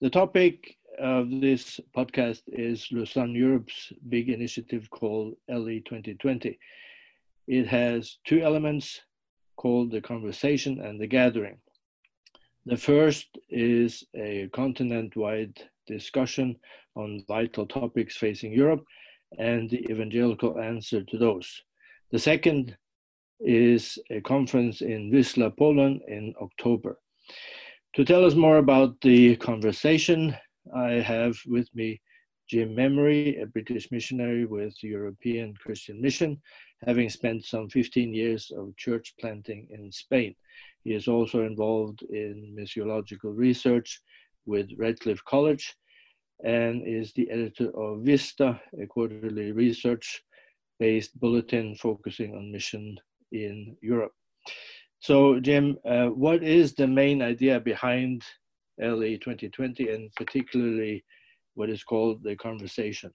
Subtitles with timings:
[0.00, 6.56] The topic of this podcast is Lausanne Europe's big initiative called LE 2020.
[7.48, 9.00] It has two elements
[9.56, 11.58] called the conversation and the gathering.
[12.64, 16.60] The first is a continent wide discussion
[16.94, 18.84] on vital topics facing Europe
[19.36, 21.62] and the evangelical answer to those.
[22.12, 22.76] The second
[23.40, 27.00] is a conference in Wisla, Poland in October.
[27.94, 30.36] To tell us more about the conversation,
[30.76, 32.00] I have with me
[32.48, 36.40] Jim Memory, a British missionary with European Christian Mission,
[36.86, 40.34] having spent some 15 years of church planting in Spain.
[40.84, 44.00] He is also involved in missiological research
[44.46, 45.74] with Redcliffe College
[46.44, 50.22] and is the editor of Vista, a quarterly research
[50.78, 52.96] based bulletin focusing on mission
[53.32, 54.12] in Europe.
[55.00, 58.22] So, Jim, uh, what is the main idea behind
[58.80, 61.04] LE 2020 and particularly
[61.54, 63.12] what is called the conversation?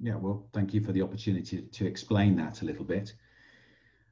[0.00, 3.14] Yeah, well, thank you for the opportunity to explain that a little bit.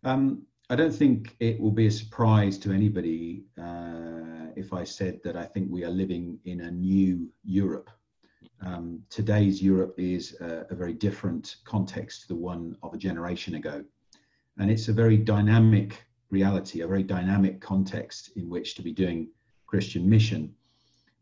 [0.04, 5.20] Um, I don't think it will be a surprise to anybody uh, if I said
[5.24, 7.90] that I think we are living in a new Europe.
[8.64, 13.56] Um, today's Europe is a, a, very different context to the one of a generation
[13.56, 13.84] ago.
[14.58, 19.28] And it's a very dynamic reality, a very dynamic context in which to be doing
[19.66, 20.52] Christian mission.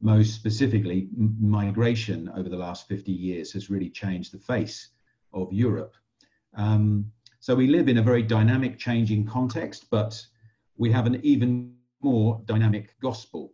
[0.01, 1.09] Most specifically,
[1.39, 4.89] migration over the last 50 years has really changed the face
[5.35, 5.95] of Europe.
[6.55, 10.25] Um, so we live in a very dynamic, changing context, but
[10.77, 13.53] we have an even more dynamic gospel.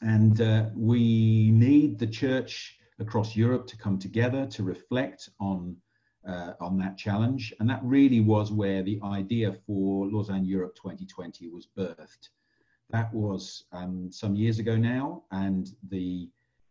[0.00, 5.76] And uh, we need the church across Europe to come together to reflect on
[6.26, 7.52] uh, on that challenge.
[7.60, 12.28] And that really was where the idea for Lausanne Europe 2020 was birthed.
[12.90, 16.28] That was um, some years ago now, and the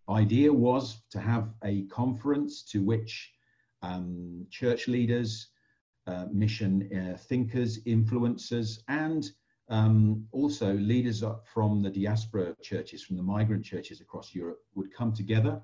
[0.09, 3.31] idea was to have a conference to which
[3.81, 5.47] um, church leaders,
[6.07, 9.31] uh, mission uh, thinkers, influencers, and
[9.69, 15.13] um, also leaders from the diaspora churches, from the migrant churches across Europe, would come
[15.13, 15.61] together.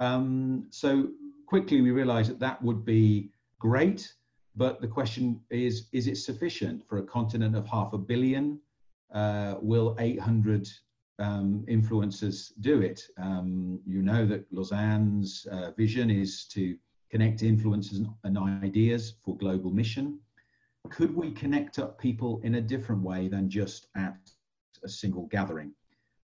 [0.00, 1.08] Um, so
[1.52, 4.14] quickly we realized that that would be great,
[4.56, 8.58] but the question is, is it sufficient for a continent of half a billion?
[9.12, 10.66] Uh, will 800
[11.18, 13.02] um, influencers do it?
[13.18, 16.74] Um, you know that Lausanne's uh, vision is to
[17.10, 20.20] connect influencers and ideas for global mission.
[20.88, 24.16] Could we connect up people in a different way than just at
[24.82, 25.72] a single gathering?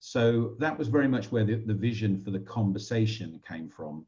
[0.01, 4.07] So that was very much where the, the vision for the conversation came from.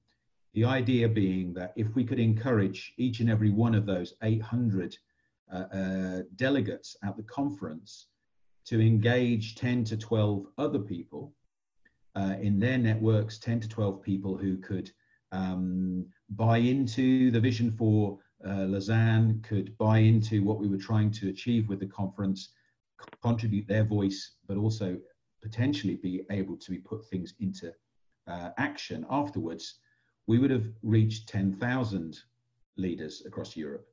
[0.55, 4.97] The idea being that if we could encourage each and every one of those 800
[5.53, 8.07] uh, uh, delegates at the conference
[8.67, 11.33] to engage 10 to 12 other people
[12.17, 14.91] uh, in their networks, 10 to 12 people who could
[15.33, 21.11] um, buy into the vision for uh, Lausanne, could buy into what we were trying
[21.13, 22.51] to achieve with the conference,
[23.23, 24.99] contribute their voice, but also
[25.43, 27.73] potentially be able to put things into
[28.27, 29.79] uh, action afterwards
[30.31, 32.21] we would have reached 10,000
[32.77, 33.89] leaders across Europe.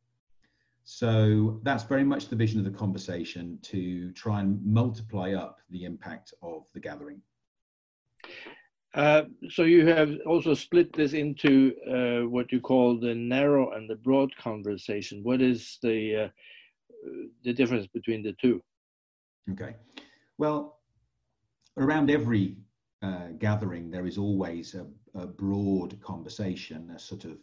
[0.83, 5.83] So that's very much the vision of the conversation to try and multiply up the
[5.83, 7.23] impact of the gathering.
[8.93, 13.89] Uh, so you have also split this into uh, what you call the narrow and
[13.89, 15.23] the broad conversation.
[15.23, 16.29] What is the uh,
[17.43, 18.61] the difference between the two?
[19.51, 19.75] Okay,
[20.37, 20.77] well,
[21.77, 22.57] around every
[23.01, 27.37] uh, gathering, there is always a, a, broad conversation, a sort of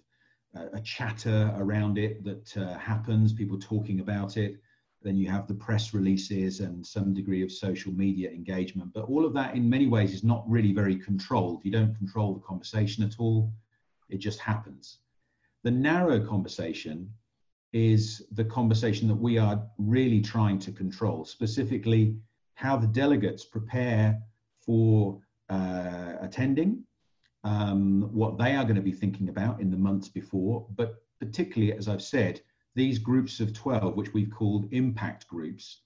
[0.56, 4.60] uh, a chatter around it that uh, happens, people talking about it.
[5.02, 8.92] Then you have the press releases and some degree of social media engagement.
[8.94, 11.64] But all of that, in many ways, is not really very controlled.
[11.64, 13.52] You don't control the conversation at all,
[14.08, 14.98] it just happens.
[15.62, 17.10] The narrow conversation
[17.72, 22.16] is the conversation that we are really trying to control, specifically
[22.54, 24.20] how the delegates prepare
[24.60, 26.84] for uh, attending,
[27.44, 31.72] um, what they are going to be thinking about in the months before, but particularly,
[31.72, 32.40] as I've said,
[32.74, 35.82] these groups of 12, which we've called impact groups,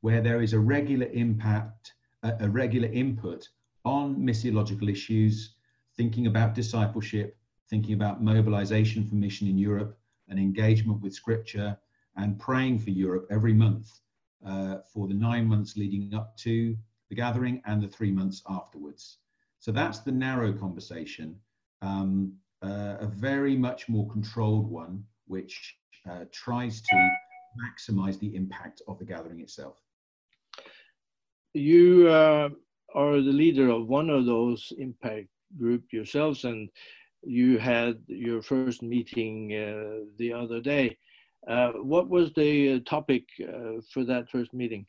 [0.00, 1.92] where there is a regular impact,
[2.22, 3.48] a, a regular input
[3.84, 5.56] on missiological issues,
[5.96, 7.36] thinking about discipleship,
[7.68, 11.76] thinking about mobilization for mission in Europe, and engagement with scripture,
[12.16, 14.00] and praying for Europe every month
[14.46, 16.76] uh, for the nine months leading up to
[17.10, 19.18] the gathering and the three months afterwards.
[19.60, 21.36] So that's the narrow conversation,
[21.82, 25.76] um, uh, a very much more controlled one, which
[26.08, 27.10] uh, tries to
[27.64, 29.76] maximize the impact of the gathering itself.
[31.54, 32.48] You uh,
[32.94, 35.28] are the leader of one of those impact
[35.58, 36.68] group yourselves, and
[37.22, 40.98] you had your first meeting uh, the other day.
[41.48, 44.86] Uh, what was the topic uh, for that first meeting?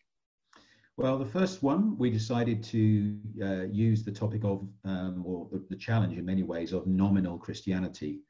[0.98, 5.66] Well, the first one, we decided to uh, use the topic of, um, or the,
[5.70, 8.22] the, challenge in many ways, of nominal Christianity.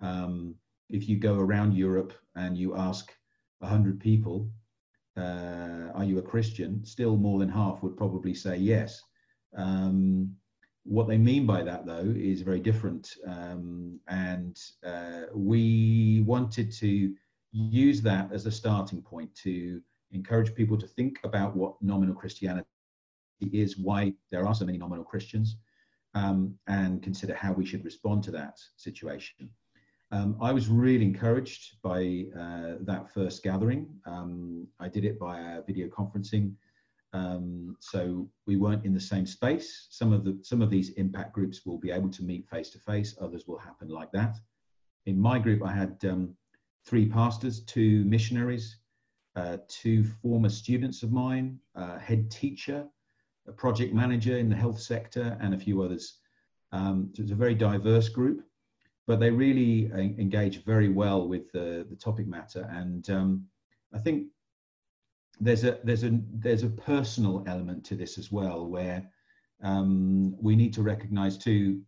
[0.00, 0.54] Um,
[0.90, 3.10] if you go around Europe and you ask
[3.60, 4.50] 100 people,
[5.16, 6.84] uh, are you a Christian?
[6.84, 9.00] Still more than half would probably say yes.
[9.56, 10.34] Um,
[10.84, 13.08] what they mean by that, though, is very different.
[13.26, 17.14] Um, and uh, we wanted to
[17.52, 19.80] use that as a starting point to
[20.12, 22.66] encourage people to think about what nominal Christianity
[23.40, 25.56] is, why there are so many nominal Christians,
[26.14, 29.50] um, and consider how we should respond to that situation.
[30.12, 33.88] Um, I was really encouraged by uh, that first gathering.
[34.04, 36.52] Um, I did it via video conferencing,
[37.14, 39.86] um, so we weren't in the same space.
[39.90, 42.78] Some of the some of these impact groups will be able to meet face to
[42.78, 43.16] face.
[43.22, 44.36] Others will happen like that.
[45.06, 46.36] In my group, I had um,
[46.86, 48.76] three pastors, two missionaries,
[49.36, 52.86] uh, two former students of mine, uh, head teacher,
[53.48, 56.18] a project manager in the health sector, and a few others.
[56.72, 58.44] Um, so it's a very diverse group,
[59.06, 62.68] but they really uh, engage very well with the, the topic matter.
[62.70, 63.46] And um,
[63.94, 64.28] I think
[65.40, 69.08] there's a there's a there's a personal element to this as well, where
[69.62, 71.82] um, we need to recognise too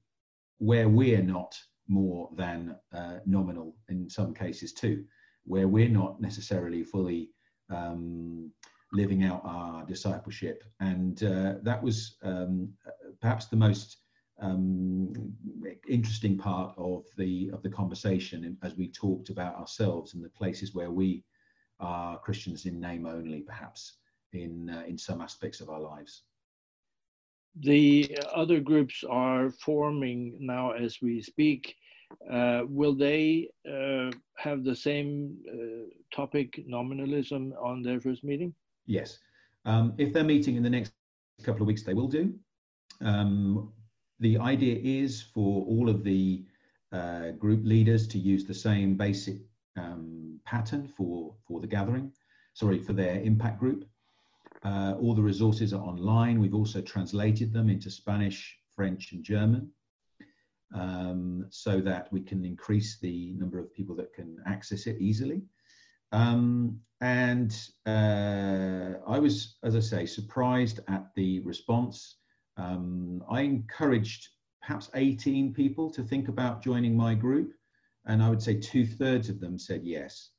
[0.59, 1.55] where we're not
[1.89, 5.05] more than uh, nominal in some cases too,
[5.45, 7.31] where we're not necessarily fully
[7.71, 8.51] um,
[8.93, 10.65] living out our discipleship.
[10.81, 12.73] And uh, that was um,
[13.21, 13.99] perhaps the most
[14.41, 15.13] um,
[15.89, 20.75] interesting part of the of the conversation as we talked about ourselves and the places
[20.75, 21.25] where we
[21.81, 23.99] are Christians in name only, perhaps
[24.33, 26.23] in uh, in some aspects of our lives.
[27.61, 31.77] The other groups are forming now as we speak.
[32.31, 38.55] Uh, will they uh, have the same uh, topic, nominalism, on their first meeting?
[38.87, 39.19] Yes.
[39.65, 40.93] Um, if they're meeting in the next
[41.43, 42.35] couple of weeks, they will do.
[43.01, 43.73] Um,
[44.21, 46.45] the idea is for all of the
[46.93, 49.37] uh, group leaders to use the same basic
[49.77, 52.13] um, pattern for, for the gathering,
[52.53, 53.85] sorry, for their impact group.
[54.65, 56.41] Uh, all the resources are online.
[56.41, 59.71] We've also translated them into Spanish, French, and German
[60.75, 65.43] um, so that we can increase the number of people that can access it easily.
[66.13, 67.57] Um, and
[67.87, 72.17] uh, I was, as I say, surprised at the response.
[72.57, 74.29] Um, I encouraged
[74.63, 77.53] perhaps 18 people to think about joining my group,
[78.07, 80.31] and I would say two thirds of them said yes.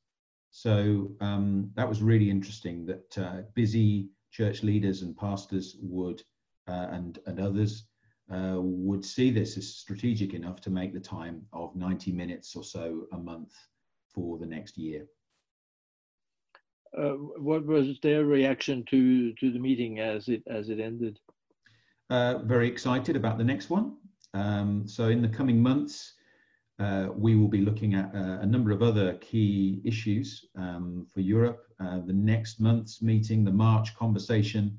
[0.50, 6.22] So um, that was really interesting that uh, busy church leaders and pastors would,
[6.68, 7.86] uh, and, and others
[8.32, 12.64] uh, would see this as strategic enough to make the time of 90 minutes or
[12.64, 13.54] so a month
[14.12, 15.06] for the next year.
[16.96, 21.18] Uh, what was their reaction to to the meeting as it as it ended?
[22.08, 23.96] Uh, very excited about the next one.
[24.32, 26.14] Um, so in the coming months,
[26.78, 31.20] uh, we will be looking at uh, a number of other key issues um, for
[31.20, 31.66] Europe.
[31.80, 34.78] Uh, the next month's meeting, the March conversation,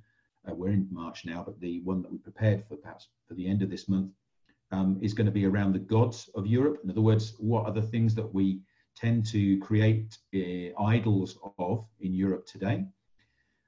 [0.50, 3.48] uh, we're in March now, but the one that we prepared for perhaps for the
[3.48, 4.12] end of this month
[4.72, 6.80] um, is going to be around the gods of Europe.
[6.84, 8.62] In other words, what are the things that we
[8.96, 12.86] tend to create uh, idols of in Europe today?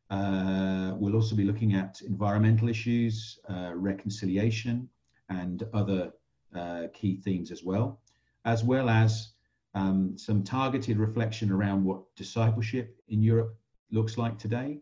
[0.10, 4.90] Uh, we'll also be looking at environmental issues, uh, reconciliation,
[5.30, 6.12] and other
[6.56, 8.02] uh, key themes as well,
[8.46, 9.34] as well as
[9.76, 13.56] um, some targeted reflection around what discipleship in Europe
[13.92, 14.80] looks like today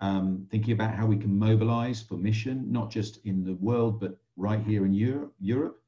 [0.00, 4.18] um, thinking about how we can mobilize for mission, not just in the world, but
[4.36, 5.34] right here in Europe.
[5.40, 5.80] Europe.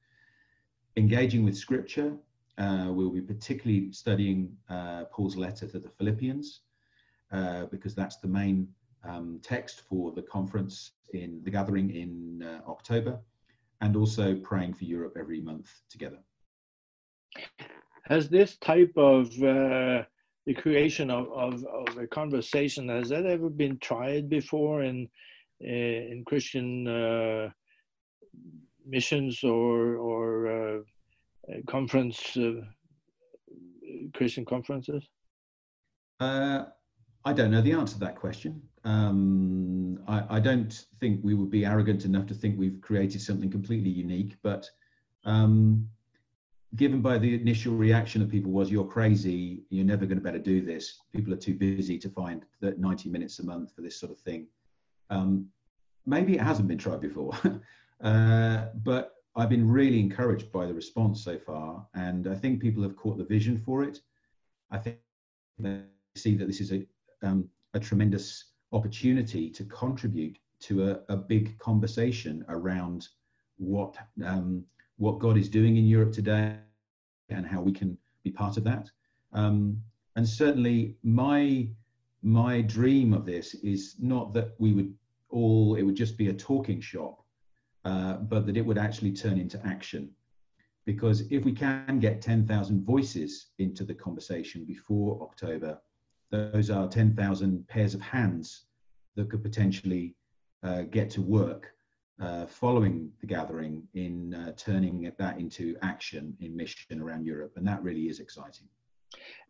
[0.96, 2.16] Engaging with scripture,
[2.56, 6.60] uh, we'll be particularly studying uh, Paul's letter to the Philippians,
[7.30, 8.68] uh, because that's the main
[9.04, 13.18] um, text for the conference in the gathering in uh, October,
[13.80, 16.18] and also praying for Europe every month together.
[18.04, 20.02] Has this type of uh,
[20.48, 25.06] the creation of, of, of, a conversation has that ever been tried before in
[25.62, 27.50] eh, in Christian uh,
[28.86, 30.26] missions or or
[30.56, 30.78] uh,
[31.66, 32.62] conference uh,
[34.14, 35.06] Christian conferences?
[36.18, 36.64] Uh,
[37.26, 38.62] I don't know the answer to that question.
[38.84, 43.50] Um, I, I, don't think we would be arrogant enough to think we've created something
[43.50, 44.70] completely unique, but
[45.26, 45.90] um,
[46.76, 49.62] given by the initial reaction of people was you're crazy.
[49.70, 50.98] You're never going to better do this.
[51.14, 54.18] People are too busy to find that 90 minutes a month for this sort of
[54.18, 54.46] thing.
[55.10, 55.46] Um,
[56.06, 57.32] maybe it hasn't been tried before,
[58.02, 62.82] uh, but I've been really encouraged by the response so far, and I think people
[62.82, 64.00] have caught the vision for it.
[64.70, 64.98] I think
[65.58, 65.82] they
[66.16, 66.84] see that this is a
[67.22, 73.08] um, a tremendous opportunity to contribute to a, a big conversation around
[73.56, 74.64] what um,
[74.98, 76.56] what God is doing in Europe today
[77.30, 78.90] and how we can be part of that.
[79.32, 79.82] Um,
[80.16, 81.68] and certainly, my
[82.22, 84.92] my dream of this is not that we would
[85.30, 87.22] all it would just be a talking shop,
[87.84, 90.10] uh, but that it would actually turn into action.
[90.84, 95.78] Because if we can get 10,000 voices into the conversation before October,
[96.30, 98.64] those are 10,000 pairs of hands
[99.14, 100.14] that could potentially
[100.62, 101.74] uh, get to work
[102.20, 107.52] uh, following the gathering in uh, turning that into action in mission around Europe.
[107.56, 108.66] And that really is exciting.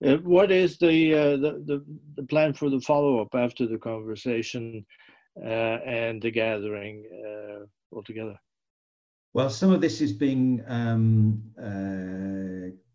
[0.05, 1.85] Uh, what is the, uh, the, the,
[2.17, 4.85] the, plan for the follow up after the conversation
[5.43, 7.05] uh, and the gathering
[7.93, 8.39] altogether?
[9.35, 11.43] Well, some of this is being um,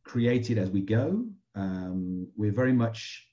[0.04, 1.26] created as we go.
[1.56, 3.28] Um, we're very much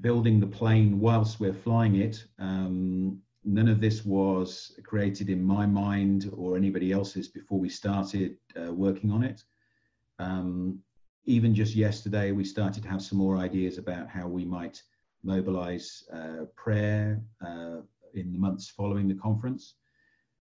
[0.00, 2.24] building the plane whilst we're flying it.
[2.38, 8.36] Um, none of this was created in my mind or anybody else's before we started
[8.60, 9.42] uh, working on it.
[10.18, 10.80] Um,
[11.24, 14.82] even just yesterday, we started to have some more ideas about how we might
[15.22, 17.78] mobilize uh, prayer uh,
[18.14, 19.74] in the months following the conference.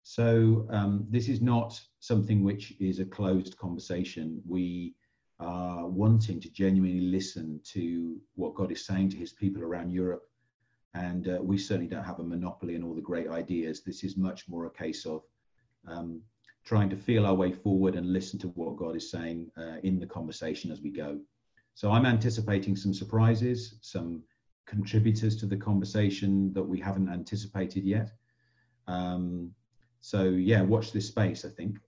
[0.02, 4.40] So um, this is not something which is a closed conversation.
[4.47, 4.95] We
[5.40, 10.27] are wanting to genuinely listen to what God is saying to his people around Europe.
[10.95, 13.83] And uh, we certainly don't have a monopoly on all the great ideas.
[13.83, 15.23] This is much more a case of
[15.87, 16.23] um,
[16.64, 19.99] trying to feel our way forward and listen to what God is saying uh, in
[19.99, 21.18] the conversation as we go.
[21.75, 24.23] So I'm anticipating some surprises, some
[24.66, 28.11] contributors to the conversation that we haven't anticipated yet.
[28.87, 29.52] Um,
[30.00, 31.45] so yeah, watch this space.
[31.45, 31.78] I think